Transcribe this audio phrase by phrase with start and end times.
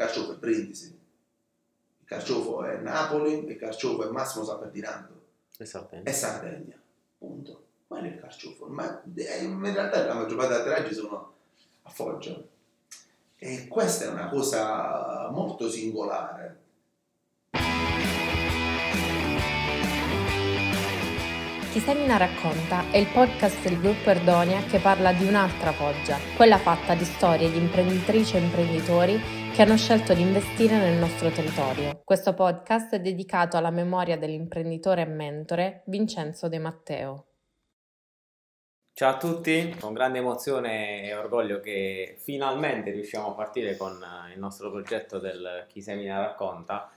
[0.00, 5.26] carciofo è Brindisi, il carciofo è Napoli, il carciofo è Massimo San Ferdinando
[5.58, 6.02] E Sardegna.
[6.04, 6.80] è Sardegna,
[7.18, 7.64] punto.
[7.86, 11.34] Quello è il carciofo, ma eh, in realtà la maggior parte dei atterraggi sono
[11.82, 12.40] a Foggia.
[13.36, 16.58] E questa è una cosa molto singolare.
[21.72, 26.58] Chi semina racconta è il podcast del gruppo Erdonia che parla di un'altra Foggia, quella
[26.58, 32.00] fatta di storie di imprenditrici e imprenditori che hanno scelto di investire nel nostro territorio.
[32.02, 37.26] Questo podcast è dedicato alla memoria dell'imprenditore e mentore Vincenzo De Matteo.
[38.94, 44.32] Ciao a tutti, con grande emozione e orgoglio che finalmente riusciamo a partire con eh,
[44.32, 46.90] il nostro progetto del Chi Semina Racconta,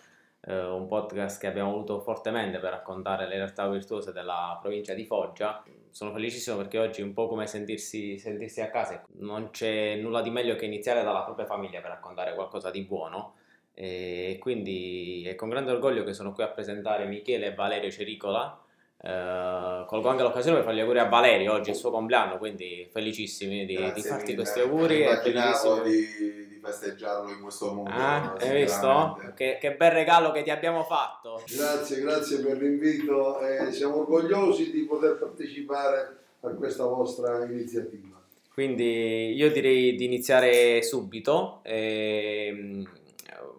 [0.46, 5.06] eh, un podcast che abbiamo voluto fortemente per raccontare le realtà virtuose della provincia di
[5.06, 5.64] Foggia.
[5.90, 10.22] Sono felicissimo perché oggi è un po' come sentirsi, sentirsi a casa, non c'è nulla
[10.22, 13.36] di meglio che iniziare dalla propria famiglia per raccontare qualcosa di buono
[13.76, 18.60] e quindi è con grande orgoglio che sono qui a presentare Michele e Valerio Cericola.
[19.02, 22.88] Eh, colgo anche l'occasione per fargli auguri a Valerio, oggi è il suo compleanno, quindi
[22.92, 24.36] felicissimi di, di farti mille.
[24.36, 25.02] questi auguri.
[25.02, 27.90] e Immaginavo felicissimi- di, di festeggiarlo in questo modo.
[27.90, 29.20] Ah, hai visto?
[29.36, 31.44] Che, che bel regalo che ti abbiamo fatto.
[31.46, 38.22] Grazie, grazie per l'invito e siamo orgogliosi di poter partecipare a questa vostra iniziativa.
[38.54, 41.60] Quindi io direi di iniziare subito.
[41.64, 42.88] Ehm,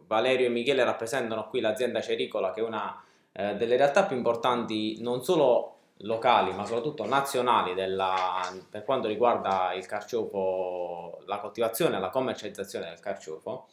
[0.07, 3.03] Valerio e Michele rappresentano qui l'azienda Cericola, che è una
[3.33, 9.73] eh, delle realtà più importanti non solo locali, ma soprattutto nazionali della- per quanto riguarda
[9.75, 13.67] il carciofo, la coltivazione e la commercializzazione del carciofo.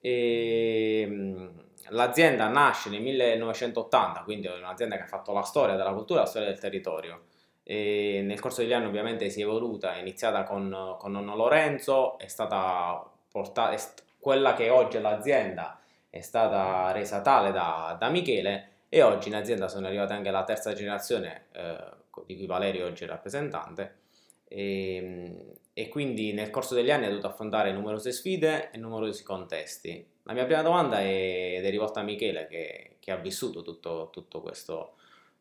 [0.00, 1.50] E,
[1.90, 6.22] l'azienda nasce nel 1980, quindi è un'azienda che ha fatto la storia della cultura e
[6.22, 7.22] la storia del territorio
[7.68, 12.16] e nel corso degli anni ovviamente si è evoluta, è iniziata con, con nonno Lorenzo,
[12.16, 13.76] è stata portata,
[14.20, 15.76] quella che oggi è l'azienda
[16.08, 20.44] è stata resa tale da, da Michele e oggi in azienda sono arrivate anche la
[20.44, 21.76] terza generazione eh,
[22.24, 24.04] di cui Valerio oggi è rappresentante
[24.48, 30.06] e, e quindi nel corso degli anni ha dovuto affrontare numerose sfide e numerosi contesti.
[30.22, 34.40] La mia prima domanda è, è rivolta a Michele che, che ha vissuto tutto, tutto
[34.40, 34.94] questo,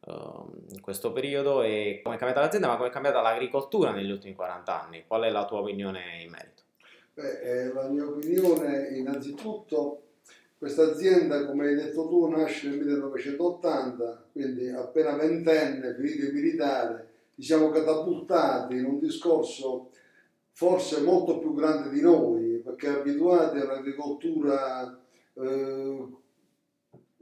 [0.05, 4.11] ehm, in questo periodo e come è cambiata l'azienda, ma come è cambiata l'agricoltura negli
[4.11, 5.05] ultimi 40 anni.
[5.07, 6.63] Qual è la tua opinione in merito?
[7.13, 10.04] Beh, eh, la mia opinione innanzitutto,
[10.57, 17.09] questa azienda, come hai detto tu, nasce nel 1980, quindi appena ventenne, finito il militare,
[17.35, 19.89] ci siamo catapultati in un discorso
[20.51, 24.97] forse molto più grande di noi, perché abituati a un'agricoltura
[25.33, 26.07] eh,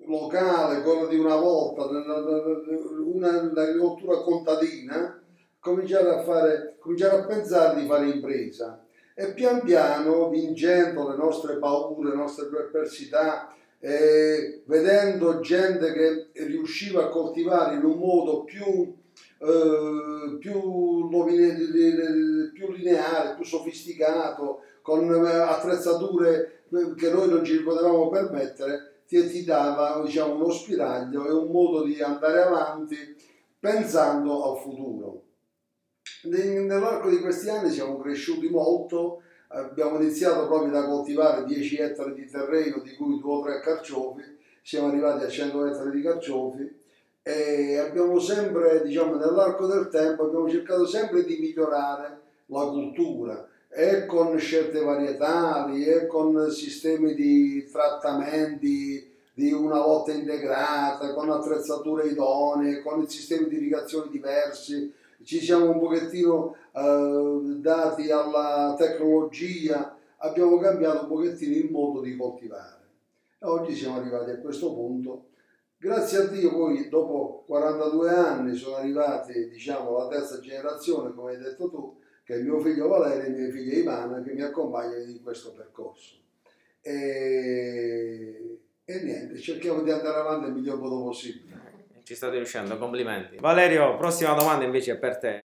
[0.06, 5.20] locale, quella di una volta, un'agricoltura contadina,
[5.60, 8.83] cominciare a, fare, cominciare a pensare di fare impresa
[9.16, 17.03] e pian piano, vincendo le nostre paure, le nostre perplessità, eh, vedendo gente che riusciva
[17.03, 18.96] a coltivare in un modo più,
[19.40, 28.09] eh, più, più lineare, più sofisticato, con eh, attrezzature eh, che noi non ci potevamo
[28.09, 32.96] permettere, ti, ti dava diciamo, uno spiraglio e un modo di andare avanti
[33.59, 35.22] pensando al futuro.
[36.23, 42.13] Ne- Nell'arco di questi anni siamo cresciuti molto, abbiamo iniziato proprio da coltivare 10 ettari
[42.13, 44.23] di terreno, di cui 2 o 3 carciofi,
[44.61, 46.81] siamo arrivati a 100 ettari di carciofi.
[47.22, 53.47] E abbiamo sempre, diciamo, nell'arco del tempo, abbiamo cercato sempre di migliorare la cultura.
[53.69, 62.07] E con scelte varietali e con sistemi di trattamenti di una lotta integrata, con attrezzature
[62.07, 70.57] idonee, con sistemi di irrigazione diversi, ci siamo un pochettino eh, dati alla tecnologia, abbiamo
[70.59, 72.81] cambiato un pochettino il modo di coltivare.
[73.39, 75.28] E oggi siamo arrivati a questo punto.
[75.78, 81.38] Grazie a Dio poi dopo 42 anni sono arrivati diciamo la terza generazione, come hai
[81.38, 85.22] detto tu, che è mio figlio Valerio e mia figlia Ivana che mi accompagnano in
[85.22, 86.16] questo percorso.
[86.79, 91.63] E, e niente, cerchiamo di andare avanti il miglior modo possibile.
[92.03, 93.38] Ci state riuscendo, complimenti.
[93.38, 95.44] Valerio, prossima domanda invece è per te.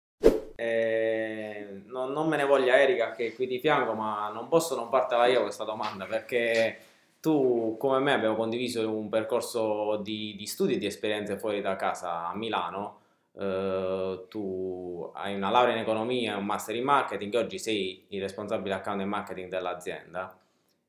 [0.56, 4.75] Eh, non, non me ne voglia Erika che è qui di fianco, ma non posso
[4.75, 6.79] non fartela io questa domanda perché
[7.20, 11.76] tu, come me, abbiamo condiviso un percorso di, di studi e di esperienze fuori da
[11.76, 12.99] casa a Milano.
[13.38, 18.20] Eh, tu hai una laurea in economia e un master in marketing, oggi sei il
[18.20, 20.37] responsabile account e marketing dell'azienda.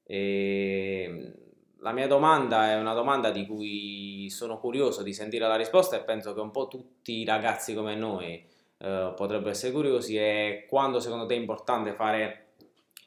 [0.03, 1.33] E
[1.81, 6.03] la mia domanda è una domanda di cui sono curioso di sentire la risposta e
[6.03, 8.45] penso che un po' tutti i ragazzi come noi
[8.77, 12.53] eh, potrebbero essere curiosi è quando secondo te è importante fare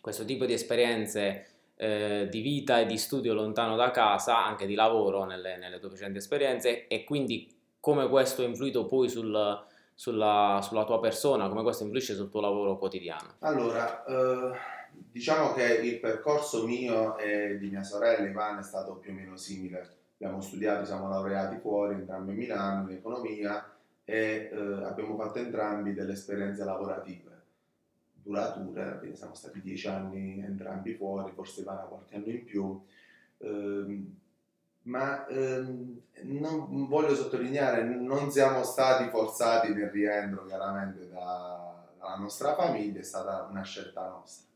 [0.01, 4.75] questo tipo di esperienze eh, di vita e di studio lontano da casa, anche di
[4.75, 10.61] lavoro nelle, nelle tue precedenti esperienze e quindi come questo ha influito poi sul, sulla,
[10.63, 13.35] sulla, tua persona, come questo influisce sul tuo lavoro quotidiano?
[13.41, 14.57] Allora, eh,
[15.11, 19.37] diciamo che il percorso mio e di mia sorella Ivana è stato più o meno
[19.37, 19.89] simile.
[20.15, 23.73] Abbiamo studiato, siamo laureati fuori, entrambi a Milano, in economia
[24.05, 27.33] e eh, abbiamo fatto entrambi delle esperienze lavorative
[28.25, 32.83] durature, quindi siamo stati dieci anni entrambi fuori, forse Ivana qualche anno in più.
[33.39, 34.07] Eh,
[34.85, 42.55] ma ehm, non voglio sottolineare, non siamo stati forzati nel rientro chiaramente da, dalla nostra
[42.55, 44.54] famiglia, è stata una scelta nostra.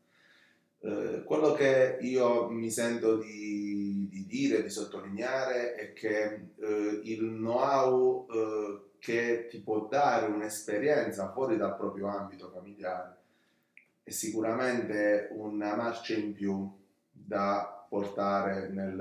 [0.81, 7.19] Eh, quello che io mi sento di, di, dire, di sottolineare è che eh, il
[7.19, 13.17] know-how eh, che ti può dare un'esperienza fuori dal proprio ambito familiare
[14.09, 16.67] è sicuramente una marcia in più
[17.11, 18.95] da portare nel,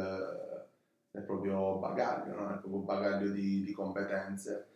[1.10, 2.48] nel proprio bagaglio, no?
[2.48, 4.66] nel proprio bagaglio di, di competenze.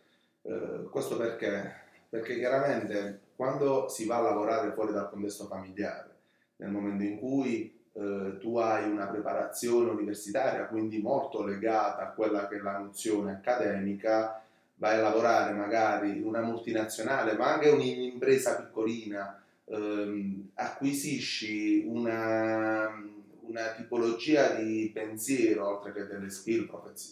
[0.41, 1.81] Eh, questo perché?
[2.09, 6.12] Perché chiaramente quando si va a lavorare fuori dal contesto familiare,
[6.57, 12.47] nel momento in cui eh, tu hai una preparazione universitaria, quindi molto legata a quella
[12.47, 14.41] che è la nozione accademica,
[14.75, 23.11] vai a lavorare magari in una multinazionale, ma anche un'impresa piccolina, ehm, acquisisci una
[23.53, 26.67] una tipologia di pensiero, oltre che delle skill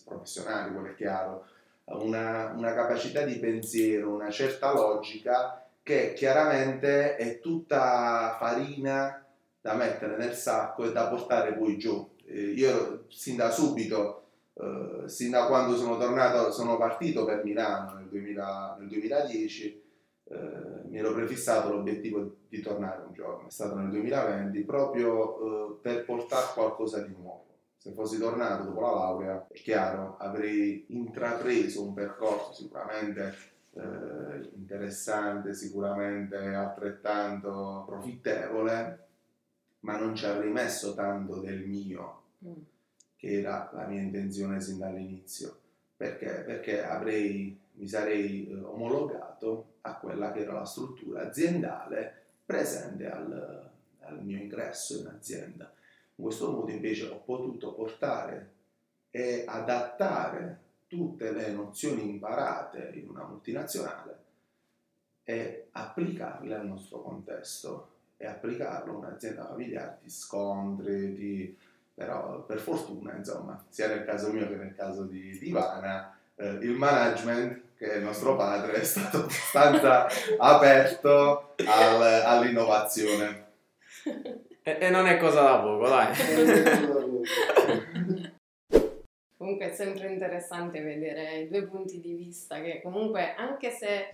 [0.06, 1.46] professionali, quello è chiaro,
[1.86, 9.24] una, una capacità di pensiero, una certa logica che chiaramente è tutta farina
[9.62, 12.10] da mettere nel sacco e da portare poi giù.
[12.26, 14.24] Eh, io sin da subito,
[14.56, 19.84] eh, sin da quando sono tornato, sono partito per Milano nel, 2000, nel 2010,
[20.24, 20.38] eh,
[20.90, 26.06] mi ero prefissato l'obiettivo di tornare un giorno, è stato nel 2020, proprio eh, per
[26.06, 27.46] portare qualcosa di nuovo.
[27.78, 33.34] Se fossi tornato dopo la laurea, è chiaro, avrei intrapreso un percorso sicuramente
[33.74, 39.08] eh, interessante, sicuramente altrettanto profittevole,
[39.82, 42.62] ma non ci avrei messo tanto del mio, mm.
[43.16, 45.60] che era la mia intenzione sin dall'inizio.
[45.96, 46.44] Perché?
[46.46, 53.72] Perché avrei, mi sarei eh, omologato a quella che era la struttura aziendale presente al,
[54.00, 55.72] al mio ingresso in azienda.
[56.16, 58.52] In questo modo invece ho potuto portare
[59.10, 64.20] e adattare tutte le nozioni imparate in una multinazionale
[65.24, 67.90] e applicarle al nostro contesto
[68.22, 71.58] e applicarlo a un'azienda familiare di scontri, di...
[71.94, 76.60] però per fortuna insomma sia nel caso mio che nel caso di, di Ivana eh,
[76.62, 80.08] il management che è il nostro padre, è stato abbastanza
[80.38, 83.46] aperto al, all'innovazione.
[84.62, 86.14] E, e, non è cosa da poco, dai.
[89.42, 94.12] comunque è sempre interessante vedere i due punti di vista che comunque anche se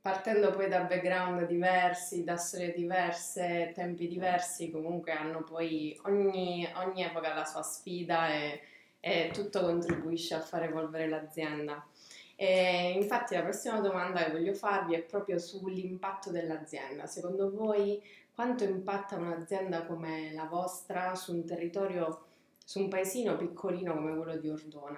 [0.00, 7.04] partendo poi da background diversi, da storie diverse, tempi diversi, comunque hanno poi ogni, ogni
[7.04, 8.60] epoca la sua sfida e,
[8.98, 11.86] e tutto contribuisce a far evolvere l'azienda.
[12.34, 17.06] E infatti la prossima domanda che voglio farvi è proprio sull'impatto dell'azienda.
[17.06, 18.02] Secondo voi
[18.34, 22.24] quanto impatta un'azienda come la vostra su un territorio,
[22.64, 24.96] su un paesino piccolino come quello di Ordona?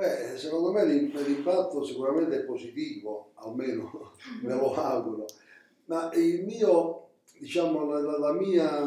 [0.00, 5.26] Beh, secondo me l'impatto sicuramente è positivo, almeno me lo auguro,
[5.84, 8.80] ma il mio, diciamo, la, la mia,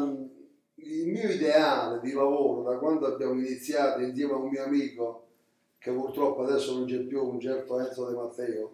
[0.74, 5.26] il mio ideale di lavoro da quando abbiamo iniziato insieme a un mio amico
[5.78, 8.70] che purtroppo adesso non c'è più, un certo Enzo De Matteo,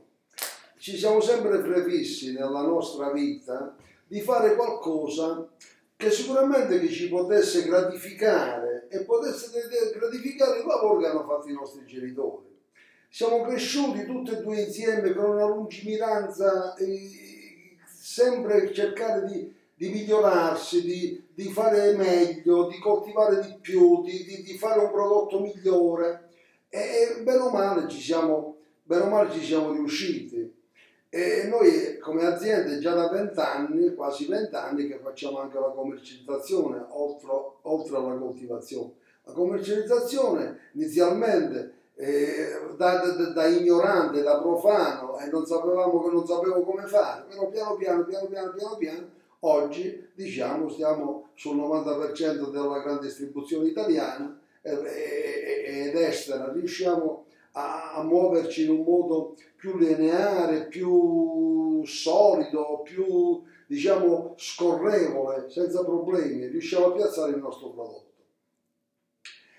[0.79, 5.47] ci siamo sempre prefissi nella nostra vita di fare qualcosa
[5.95, 8.60] che sicuramente ci potesse gratificare
[8.91, 9.51] e potesse
[9.97, 12.49] gratificare il lavoro che hanno fatto i nostri genitori.
[13.09, 20.83] Siamo cresciuti tutti e due insieme con una lungimiranza, e sempre cercare di, di migliorarsi,
[20.83, 26.29] di, di, fare meglio, di coltivare di più, di, di fare un prodotto migliore
[26.69, 30.50] e bene o male ci siamo, male ci siamo riusciti.
[31.13, 37.31] E noi come azienda già da vent'anni, quasi vent'anni, che facciamo anche la commercializzazione oltre,
[37.63, 38.93] oltre alla coltivazione.
[39.25, 46.25] La commercializzazione inizialmente eh, da, da, da, ignorante, da profano e non sapevamo che non
[46.25, 49.09] sapevo come fare, però piano piano, piano piano, piano piano,
[49.41, 58.65] oggi diciamo stiamo sul 90% della grande distribuzione italiana ed estera, riusciamo a, a, muoverci
[58.65, 67.33] in un modo più lineare, più solido, più diciamo scorrevole, senza problemi, riusciamo a piazzare
[67.33, 68.09] il nostro prodotto.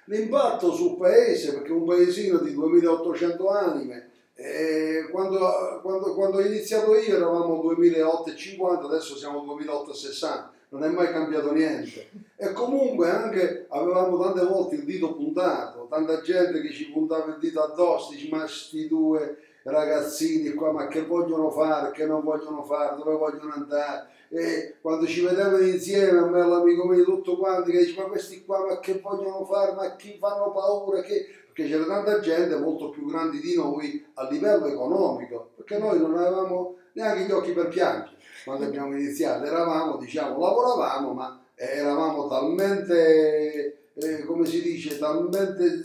[0.06, 6.96] L'impatto sul paese, perché un paesino di 2800 anime, eh, quando, quando, quando, ho iniziato
[6.96, 12.10] io eravamo 2850, adesso siamo 2860, non è mai cambiato niente.
[12.38, 17.40] E comunque anche avevamo tante volte il dito puntato, tanta gente che ci puntava il
[17.40, 22.64] dito addosso, dice ma sti due ragazzini qua, ma che vogliono fare, che non vogliono
[22.64, 24.08] fare, dove vogliono andare.
[24.30, 28.46] E quando ci vedevano insieme, a me l'amico mio, tutto quanti, che dice ma questi
[28.46, 31.26] qua, ma che vogliono fare, ma chi fanno paura, che...
[31.48, 36.16] perché c'era tanta gente molto più grande di noi a livello economico, perché noi non
[36.16, 43.90] avevamo neanche gli occhi per piangere quando abbiamo iniziato, eravamo, diciamo, lavoravamo, ma eravamo talmente,
[43.94, 45.80] eh, come si dice, talmente,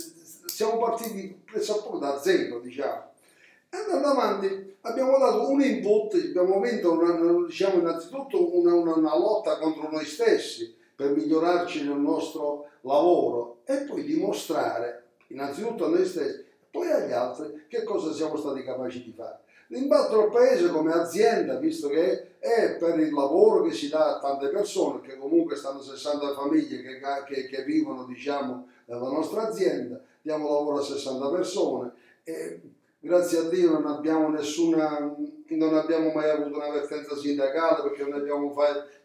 [0.47, 3.15] siamo partiti pressoché da zero, diciamo
[3.71, 9.59] andando avanti abbiamo dato un input, abbiamo vinto una, diciamo innanzitutto una, una, una, lotta
[9.59, 16.45] contro noi stessi per migliorarci nel nostro lavoro e poi dimostrare innanzitutto a noi stessi
[16.71, 19.41] poi agli altri che cosa siamo stati capaci di fare.
[19.69, 24.19] L'impatto al paese come azienda, visto che è per il lavoro che si dà a
[24.19, 30.00] tante persone, che comunque stanno 60 famiglie che, che, che vivono diciamo, nella nostra azienda,
[30.23, 31.93] diamo lavoro a 60 persone.
[32.25, 32.61] E
[32.99, 35.14] grazie a Dio non abbiamo nessuna,
[35.49, 38.52] non abbiamo mai avuto un'avvertenza sindacale perché abbiamo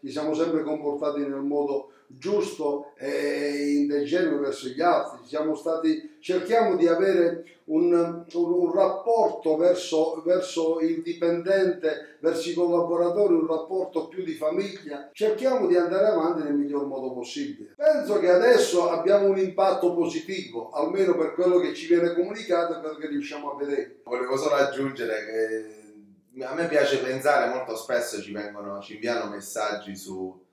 [0.01, 5.27] ci siamo sempre comportati nel modo giusto e indegenue verso gli altri.
[5.27, 12.53] Siamo stati, cerchiamo di avere un, un, un rapporto verso, verso, il dipendente, verso i
[12.53, 15.09] collaboratori, un rapporto più di famiglia.
[15.13, 17.73] Cerchiamo di andare avanti nel miglior modo possibile.
[17.75, 22.79] Penso che adesso abbiamo un impatto positivo, almeno per quello che ci viene comunicato e
[22.79, 23.99] quello che riusciamo a vedere.
[24.03, 29.95] Volevo solo aggiungere che a me piace pensare, molto spesso ci, vengono, ci inviano messaggi
[29.95, 30.49] su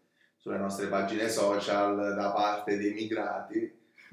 [0.49, 3.71] sulle nostre pagine social da parte dei migrati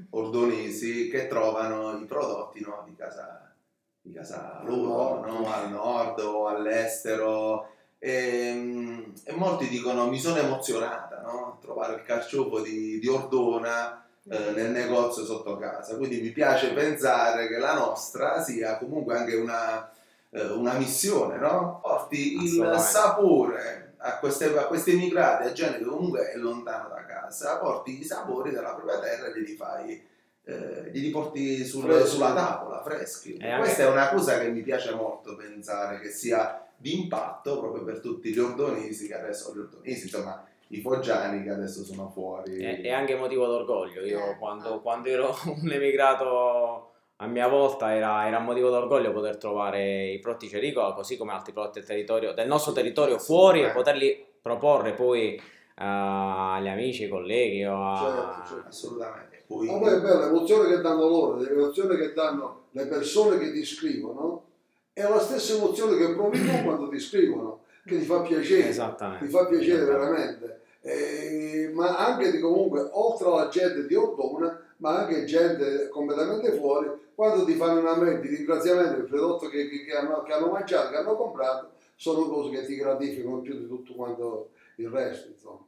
[0.10, 3.54] ordonesi che trovano i prodotti no, di, casa,
[4.02, 5.50] di casa loro, no?
[5.50, 7.70] al nord o all'estero.
[7.98, 11.58] E, e, molti dicono mi sono emozionata no?
[11.62, 15.96] trovare il carciofo di, di Ordona eh, nel negozio sotto casa.
[15.96, 19.90] Quindi mi piace pensare che la nostra sia comunque anche una,
[20.32, 21.80] eh, una missione, no?
[21.82, 27.04] porti il sapore a, queste, a questi immigrati, a gente che comunque è lontano da
[27.06, 30.14] casa, porti i sapori della propria terra e li fai.
[30.48, 33.36] Eh, li porti sul, sulla tavola freschi.
[33.36, 37.84] E Questa è una cosa che mi piace molto pensare che sia di impatto proprio
[37.84, 42.58] per tutti gli ordonesi che adesso gli ordonesi, insomma, i foggiani che adesso sono fuori.
[42.58, 44.02] E, anche motivo d'orgoglio.
[44.02, 49.14] Io eh, quando, quando, ero un emigrato a mia volta era, era un motivo d'orgoglio
[49.14, 53.64] poter trovare i prodotti Cericola, così come altri prodotti del, territorio, del nostro territorio fuori
[53.64, 57.98] e poterli proporre poi uh, agli amici, ai colleghi o a...
[57.98, 58.68] certo, certo.
[58.68, 59.44] assolutamente.
[59.48, 59.68] Poi...
[59.68, 63.64] Ma poi è bello, l'emozione che danno loro, l'emozione che danno le persone che ti
[63.64, 64.44] scrivono
[64.92, 69.28] è la stessa emozione che provi tu quando ti scrivono, che ti fa piacere, ti
[69.28, 70.62] fa piacere veramente.
[70.82, 76.90] E, ma anche di comunque, oltre alla gente di Ordona, ma anche gente completamente fuori,
[77.16, 80.52] quando ti fanno una mail di ringraziamento il prodotto che, che, che, hanno, che, hanno,
[80.52, 85.30] mangiato, che hanno comprato, sono cose che ti gratificano più di tutto quanto il resto.
[85.30, 85.66] Insomma.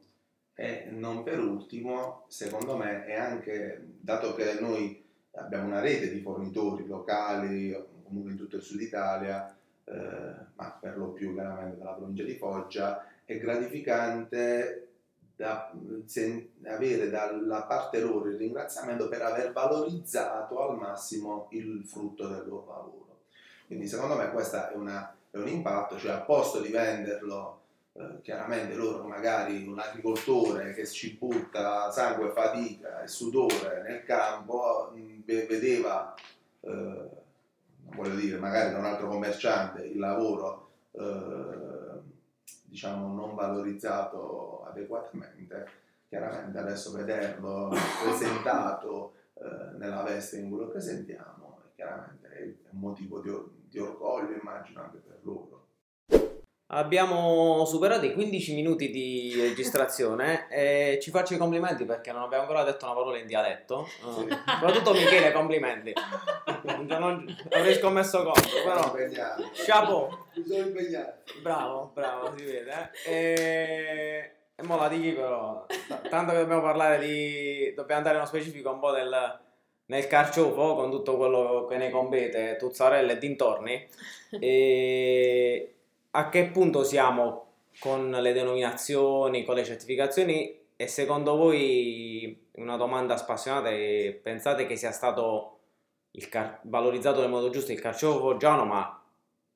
[0.54, 6.20] E non per ultimo, secondo me, è anche, dato che noi abbiamo una rete di
[6.20, 11.92] fornitori locali, comunque in tutto il sud Italia, eh, ma per lo più chiaramente dalla
[11.92, 14.87] provincia di Foggia, è gratificante
[15.38, 15.72] da,
[16.06, 22.44] sen, avere dalla parte loro il ringraziamento per aver valorizzato al massimo il frutto del
[22.44, 23.18] loro lavoro.
[23.68, 27.60] Quindi secondo me questo è, è, un impatto, cioè a posto di venderlo,
[27.92, 34.90] eh, chiaramente loro magari un agricoltore che ci butta sangue, fatica e sudore nel campo,
[34.92, 36.14] mh, vedeva,
[36.62, 37.08] eh,
[37.94, 41.67] voglio dire, magari da un altro commerciante il lavoro eh,
[42.68, 45.66] diciamo, non valorizzato adeguatamente,
[46.08, 47.72] chiaramente adesso vederlo
[48.02, 53.30] presentato eh, nella veste in cui lo presentiamo, chiaramente è un motivo di,
[53.68, 55.66] di orgoglio, immagino, anche per loro.
[56.70, 62.42] Abbiamo superato i 15 minuti di registrazione e ci faccio i complimenti perché non abbiamo
[62.42, 63.86] ancora detto una parola in dialetto.
[63.86, 64.04] Sì.
[64.04, 65.92] Uh, soprattutto Michele, complimenti.
[66.88, 68.92] Non, avrei scommesso contro, però.
[69.52, 70.08] Chapeau.
[70.34, 71.22] Bisogna impegnare.
[71.40, 72.90] Bravo, bravo, si vede.
[73.06, 73.12] Eh.
[73.12, 75.64] E, e mo la dighi però.
[76.10, 77.72] Tanto che dobbiamo parlare di...
[77.74, 79.40] Dobbiamo andare nello specifico un po' del,
[79.86, 83.88] nel carciofo con tutto quello che ne compete, tuzzarelle e dintorni.
[84.40, 85.77] E
[86.12, 87.46] a che punto siamo
[87.80, 94.76] con le denominazioni, con le certificazioni E secondo voi, una domanda spassionata, è, pensate che
[94.76, 95.58] sia stato
[96.28, 99.02] car- valorizzato nel modo giusto il carciofo foggiano, ma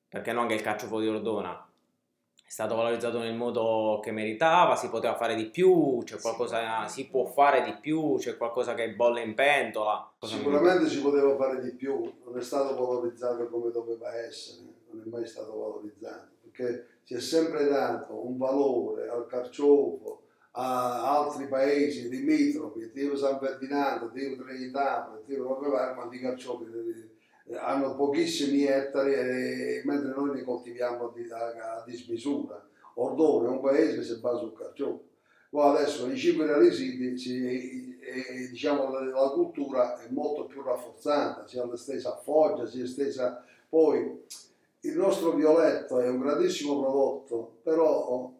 [0.09, 1.65] perché non anche il carciofo di Ordona?
[2.45, 7.07] È stato valorizzato nel modo che meritava, si poteva fare di più, c'è qualcosa, si
[7.07, 10.11] può fare di più, c'è qualcosa che bolle in pentola.
[10.19, 15.03] Cosa Sicuramente si poteva fare di più, non è stato valorizzato come doveva essere, non
[15.03, 21.47] è mai stato valorizzato, perché si è sempre dato un valore al carciofo, a altri
[21.47, 26.65] paesi limitrofi, tipo San Ferdinando, tipo Trinità, tipo Rovevar, quanti carciofi
[27.45, 32.63] eh, hanno pochissimi ettari e, mentre noi ne coltiviamo a, a, dismisura.
[32.95, 35.01] Ordone è un paese che si basa sul carciofo.
[35.49, 37.99] Poi adesso i cinque realisiti, si,
[38.49, 43.43] diciamo, la, cultura è molto più rafforzata, si è estesa a Foggia, si è estesa
[43.73, 44.21] poi
[44.85, 48.31] il nostro violetto è un grandissimo prodotto, però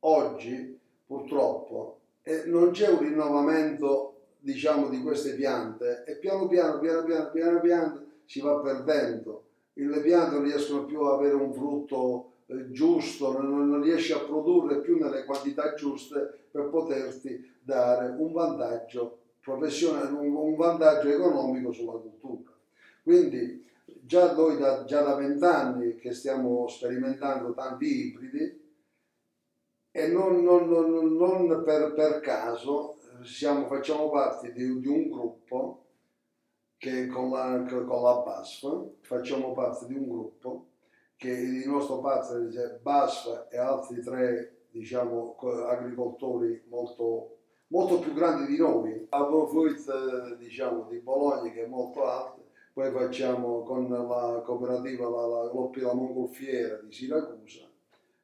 [0.00, 7.04] oggi purtroppo eh, non c'è un rinnovamento diciamo di queste piante e piano piano, piano
[7.04, 9.44] piano, piano piano si va perdendo.
[9.74, 14.18] Le piante non riescono più ad avere un frutto eh, giusto, non, non riesci a
[14.18, 21.72] produrre più nelle quantità giuste per poterti dare un vantaggio professionale, un, un vantaggio economico
[21.72, 22.50] sulla cultura.
[23.02, 23.64] Quindi
[24.12, 28.60] già noi da, già da vent'anni che stiamo sperimentando tanti ibridi,
[29.90, 35.84] e non, non, non, non per, per, caso siamo, facciamo parte di, di, un gruppo
[36.76, 40.66] che con la, con la BASF facciamo parte di un gruppo
[41.16, 45.36] che il nostro partner è BASF e altri tre diciamo,
[45.68, 47.38] agricoltori molto,
[47.68, 49.06] molto più grandi di noi.
[49.08, 52.41] Profruit diciamo, di Bologna che è molto alta,
[52.72, 57.68] poi facciamo con la cooperativa la, la Loppia Mongolfiera di Siracusa,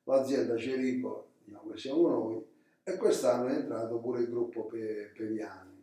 [0.05, 2.45] l'azienda Cericola diciamo che siamo noi,
[2.83, 5.77] e quest'anno è entrato pure il gruppo Pe- Peviani.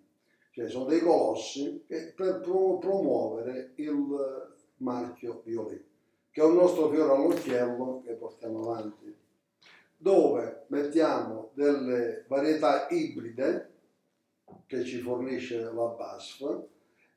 [0.51, 5.83] Cioè sono dei colossi che, per pro- promuovere il marchio Violet,
[6.31, 9.13] che è un nostro fiore all'occhiello che portiamo avanti,
[9.97, 13.73] dove mettiamo delle varietà ibride
[14.65, 16.63] che ci fornisce la BASF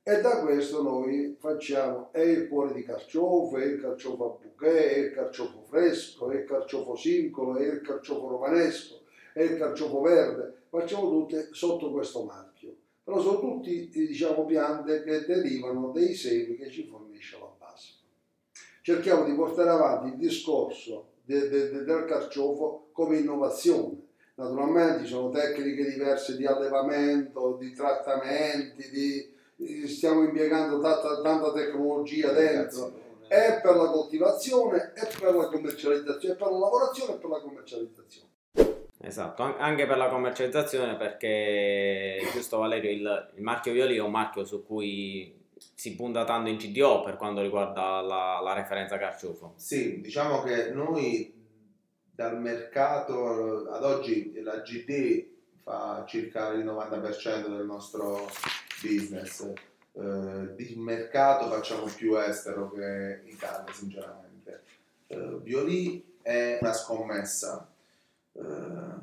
[0.09, 4.97] e da questo noi facciamo e il cuore di carciofo, e il carciofo a bouquet,
[4.97, 9.03] e il carciofo fresco, e il carciofo sincolo, e il carciofo romanesco,
[9.35, 12.75] e il carciofo verde, facciamo tutte sotto questo marchio.
[13.05, 17.93] Però sono tutti diciamo, piante che derivano dei semi che ci fornisce la base.
[18.81, 24.07] Cerchiamo di portare avanti il discorso de, de, de, del carciofo come innovazione.
[24.37, 29.37] Naturalmente ci sono tecniche diverse di allevamento, di trattamenti, di,
[29.87, 36.51] stiamo impiegando tanta, tanta tecnologia dentro e per la coltivazione e per la commercializzazione, per
[36.51, 38.27] la lavorazione e per la commercializzazione.
[39.01, 44.45] Esatto, anche per la commercializzazione perché giusto Valerio il, il marchio Violi è un marchio
[44.45, 49.55] su cui si punta tanto in CDO per quanto riguarda la, la referenza carciofo.
[49.57, 51.33] Sì, diciamo che noi
[52.11, 55.27] dal mercato ad oggi la GD
[55.63, 58.27] fa circa il 90% del nostro
[58.83, 59.53] business.
[59.93, 64.63] Eh, di mercato facciamo più estero che Italia, sinceramente.
[65.09, 67.69] Eh, Violì è una scommessa.
[68.33, 68.41] Eh,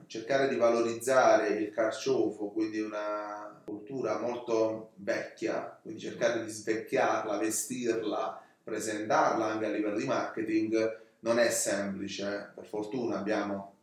[0.07, 8.41] cercare di valorizzare il carciofo, quindi una cultura molto vecchia, quindi cercare di svecchiarla, vestirla,
[8.63, 12.51] presentarla anche a livello di marketing non è semplice.
[12.53, 13.73] Per fortuna abbiamo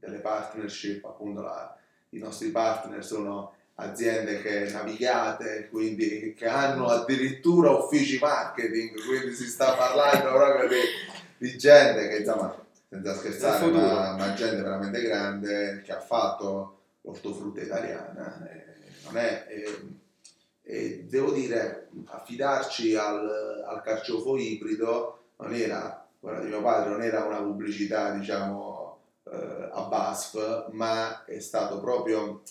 [0.00, 1.76] delle partnership, appunto la,
[2.10, 9.46] i nostri partner sono aziende che navigate, quindi che hanno addirittura uffici marketing, quindi si
[9.46, 10.76] sta parlando proprio di,
[11.38, 12.54] di gente che insomma,
[12.88, 18.48] senza scherzare, ma, ma, gente veramente grande che ha fatto l'ortofrutta italiana.
[19.04, 19.98] Non è, eh,
[20.62, 27.02] e devo dire, affidarci al, al carciofo ibrido non era, quella di mio padre, non
[27.02, 32.42] era una pubblicità, diciamo, eh, a BASF, ma è stato proprio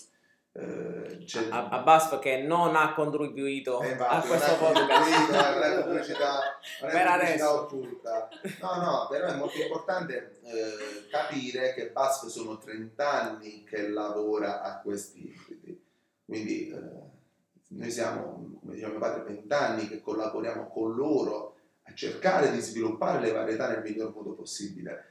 [0.51, 5.31] eh, a, a BASF che non ha contribuito eh, a questo podcast.
[5.31, 6.39] la pubblicità,
[6.81, 7.61] per adesso.
[7.61, 8.29] occulta.
[8.61, 14.61] no no però è molto importante eh, capire che BASF sono 30 anni che lavora
[14.61, 15.85] a questi ibridi
[16.25, 17.07] quindi eh,
[17.69, 22.59] noi siamo come diceva mio padre 20 anni che collaboriamo con loro a cercare di
[22.59, 25.05] sviluppare le varietà nel miglior modo possibile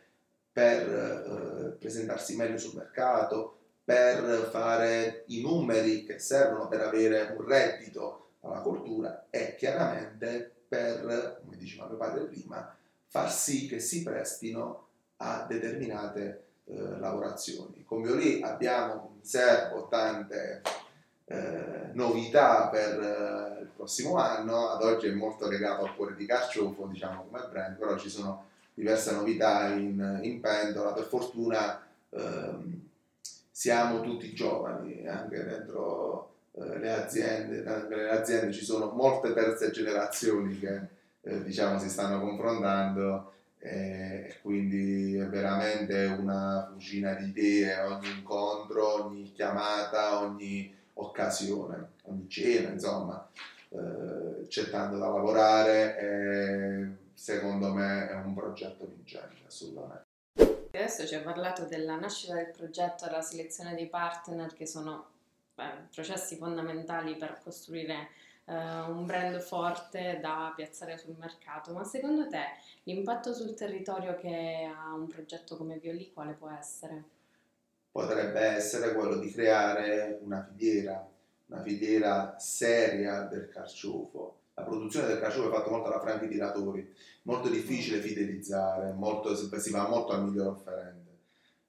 [0.53, 3.58] per eh, presentarsi meglio sul mercato
[3.89, 8.25] per fare i numeri che servono per avere un reddito.
[8.41, 12.73] Dalla cultura e chiaramente per, come diceva mio padre prima,
[13.07, 17.83] far sì che si prestino a determinate eh, lavorazioni.
[17.85, 20.63] Con Violì abbiamo in serbo tante
[21.25, 26.27] eh, novità per eh, il prossimo anno, ad oggi è molto legato al cuore di
[26.27, 32.88] Carciofo, diciamo come brand, però ci sono diverse novità in, in pentola, per fortuna ehm,
[33.59, 40.61] siamo tutti giovani, anche dentro eh, le aziende, nelle aziende ci sono molte terze generazioni
[40.61, 40.81] che
[41.23, 49.07] eh, diciamo si stanno confrontando e quindi è veramente una fucina di idee ogni incontro,
[49.07, 53.29] ogni chiamata, ogni occasione, ogni cena, insomma,
[53.71, 60.08] eh, c'è tanto da lavorare e secondo me è un progetto vincente, assolutamente.
[60.79, 65.09] Adesso ci hai parlato della nascita del progetto e la selezione dei partner che sono
[65.57, 68.11] beh, processi fondamentali per costruire
[68.45, 68.53] uh,
[68.89, 72.45] un brand forte da piazzare sul mercato, ma secondo te
[72.85, 77.03] l'impatto sul territorio che ha un progetto come Violi quale può essere?
[77.91, 81.05] Potrebbe essere quello di creare una filiera,
[81.47, 84.37] una filiera seria del carciofo.
[84.59, 86.93] La produzione del carciofo è fatta molto da franchi tiratori,
[87.23, 91.17] molto difficile fidelizzare, molto, si va molto al miglior offerente.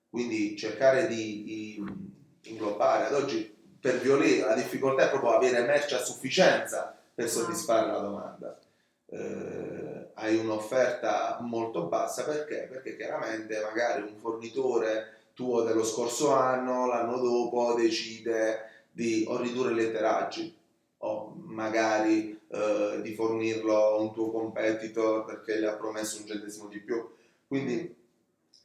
[0.10, 5.95] Quindi cercare di, di inglobare, ad oggi per Violet la difficoltà è proprio avere merce
[5.95, 7.30] a sufficienza per ah.
[7.30, 8.60] soddisfare la domanda.
[9.06, 12.67] Eh, hai un'offerta molto bassa perché?
[12.69, 19.71] Perché chiaramente magari un fornitore tuo dello scorso anno, l'anno dopo decide di o ridurre
[19.71, 20.58] i letteraggi
[20.97, 26.67] o magari eh, di fornirlo a un tuo competitor perché gli ha promesso un centesimo
[26.67, 27.07] di più.
[27.47, 27.95] Quindi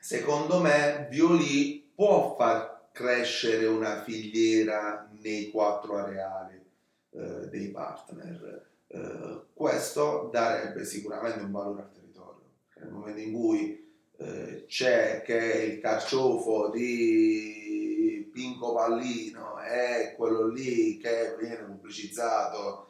[0.01, 6.63] secondo me Violi può far crescere una filiera nei quattro areali
[7.11, 8.71] eh, dei partner.
[8.87, 12.43] Eh, questo darebbe sicuramente un valore al territorio.
[12.77, 20.99] Nel momento in cui eh, c'è che il carciofo di Pinco Pallino è quello lì
[20.99, 22.84] che viene pubblicizzato,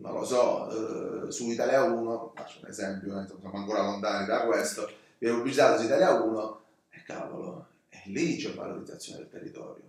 [0.00, 4.46] non lo so, eh, su Italia 1, faccio un esempio, eh, siamo ancora lontani da
[4.46, 7.66] questo, viene pubblicizzato su Italia 1, e cavolo,
[8.04, 9.84] lì c'è valorizzazione del territorio.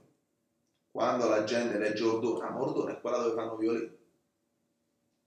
[0.91, 3.91] Quando la gente legge Ordona, ma Ordona è quella dove fanno violino.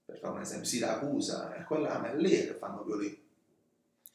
[0.05, 3.17] Per fare un esempio, Siracusa è quella, ma è lì che fanno violino.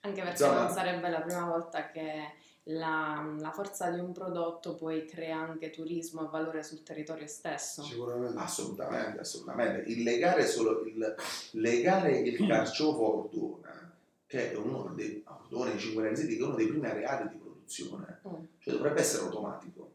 [0.01, 2.35] Anche perché Insomma, non sarebbe la prima volta che
[2.71, 7.83] la, la, forza di un prodotto poi crea anche turismo e valore sul territorio stesso.
[7.83, 8.39] Sicuramente.
[8.39, 9.91] Assolutamente, assolutamente.
[9.91, 11.15] Il legare, solo, il,
[11.53, 16.69] legare il carciofo Ordona, che è uno dei, Ordone, i 5 che è uno dei
[16.69, 18.45] primi areali di produzione, mm.
[18.59, 19.93] cioè dovrebbe essere automatico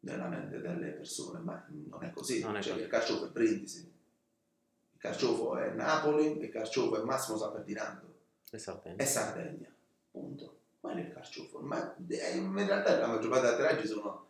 [0.00, 2.40] nella mente delle persone, ma non è così.
[2.40, 2.84] Non è cioè, così.
[2.84, 8.14] Il carciofo è Brindisi, il carciofo è Napoli, il carciofo è Massimo San Ferdinando
[8.50, 8.96] e Sardegna.
[8.96, 9.68] E Sardegna,
[10.10, 10.56] punto.
[10.80, 14.26] È il carciofo, ma in realtà la maggior parte dei atterraggi sono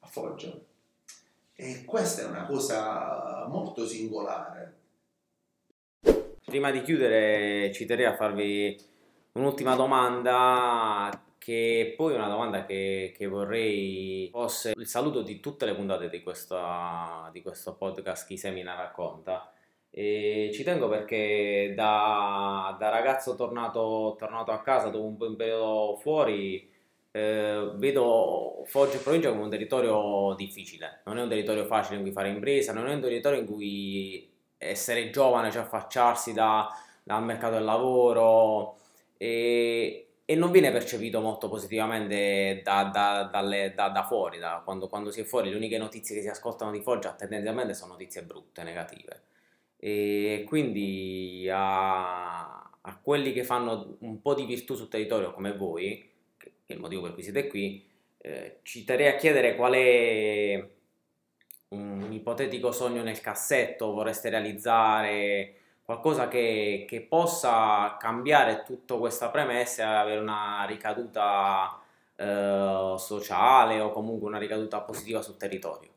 [0.00, 0.52] a Foggia.
[1.54, 4.80] E questa è una cosa molto singolare.
[6.44, 8.76] Prima di chiudere ci terrei a farvi
[9.32, 15.74] un'ultima domanda che poi una domanda che, che, vorrei fosse il saluto di tutte le
[15.74, 19.51] puntate di, questa, di questo podcast Chi Semina racconta.
[19.94, 25.98] E ci tengo perché da, da ragazzo tornato, tornato, a casa dopo un, un periodo
[26.00, 26.66] fuori
[27.10, 32.02] eh, vedo Foggia e provincia come un territorio difficile, non è un territorio facile in
[32.02, 36.68] cui fare impresa, non è un territorio in cui essere giovane, cioè affacciarsi da,
[37.02, 38.76] dal mercato del lavoro
[39.18, 45.10] e, e non viene percepito molto positivamente da, da, dalle, da, da fuori, quando, quando,
[45.10, 48.62] si è fuori le uniche notizie che si ascoltano di Foggia tendenzialmente sono notizie brutte,
[48.62, 49.22] negative.
[49.84, 56.08] E quindi a, a quelli che fanno un po' di virtù sul territorio come voi,
[56.36, 57.84] che è il motivo per cui siete qui,
[58.18, 60.68] eh, ci terrei a chiedere qual è
[61.70, 69.82] un, ipotetico sogno nel cassetto vorreste realizzare qualcosa che, che possa cambiare tutta questa premessa
[69.82, 71.82] e avere una ricaduta
[72.14, 75.91] eh, sociale o comunque una ricaduta positiva sul territorio?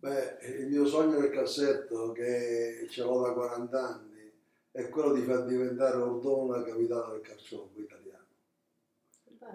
[0.00, 4.32] Beh, il mio sogno nel cassetto, che ce l'ho da 40 anni,
[4.72, 8.24] è quello di far diventare Ordona la capitale del carciofo italiano.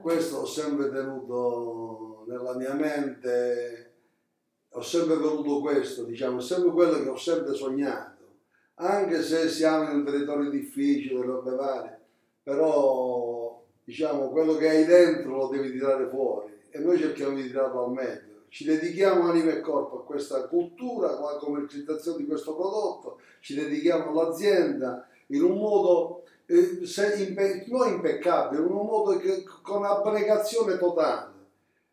[0.01, 3.93] Questo ho sempre tenuto nella mia mente,
[4.69, 8.15] ho sempre voluto questo, diciamo, è sempre quello che ho sempre sognato
[8.75, 11.99] anche se siamo in un territorio difficile, robe varie,
[12.43, 17.85] però diciamo quello che hai dentro lo devi tirare fuori e noi cerchiamo di tirarlo
[17.85, 18.34] al meglio.
[18.55, 24.11] Ci dedichiamo anima e corpo a questa cultura, alla commercializzazione di questo prodotto, ci dedichiamo
[24.11, 26.79] all'azienda in un modo eh,
[27.17, 31.33] impe- non impeccabile, in un modo che, con abnegazione totale.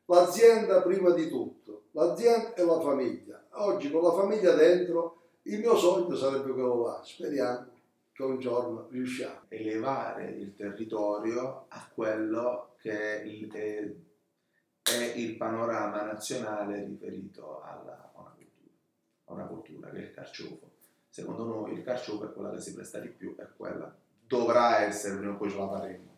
[0.05, 3.44] L'azienda prima di tutto, l'azienda e la famiglia.
[3.55, 7.66] Oggi con la famiglia dentro, il mio sogno sarebbe quello là, speriamo
[8.12, 9.40] che un giorno riusciamo.
[9.48, 13.92] elevare il territorio a quello che il- è,
[15.12, 18.75] è il panorama nazionale riferito alla, a una cultura,
[19.27, 20.70] a una cultura che è il carciofo.
[21.09, 23.94] Secondo noi il carciofo è quella che si presta di più, è quella.
[24.27, 26.11] Dovrà essere, prima o poi ce la faremo.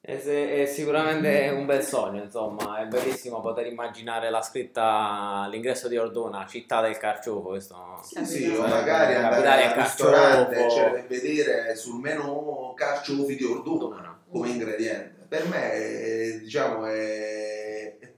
[0.00, 5.88] È, se- è sicuramente un bel sogno, insomma, è bellissimo poter immaginare la scritta all'ingresso
[5.88, 8.00] di Ordona, città del carciofo, questo...
[8.02, 14.48] Sì, sì, o magari andare al ristorante cioè, vedere sul menù carciofi di Orduna come
[14.48, 15.26] ingrediente.
[15.28, 17.47] Per me è, diciamo, è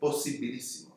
[0.01, 0.95] possibilissimo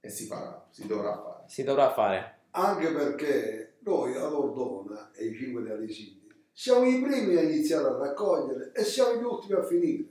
[0.00, 1.44] e si farà, si dovrà fare.
[1.48, 2.38] Si dovrà fare.
[2.52, 7.88] Anche perché noi ad Ordona e i cinque di Alisini siamo i primi a iniziare
[7.88, 10.04] a raccogliere e siamo gli ultimi a finire.